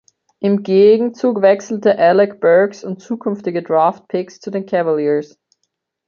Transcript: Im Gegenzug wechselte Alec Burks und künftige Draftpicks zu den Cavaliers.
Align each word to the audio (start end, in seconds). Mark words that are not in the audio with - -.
Im 0.39 0.63
Gegenzug 0.63 1.43
wechselte 1.43 1.99
Alec 1.99 2.39
Burks 2.41 2.83
und 2.83 3.07
künftige 3.19 3.61
Draftpicks 3.61 4.39
zu 4.39 4.49
den 4.49 4.65
Cavaliers. 4.65 5.37